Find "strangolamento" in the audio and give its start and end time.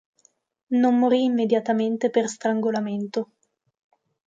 2.27-3.33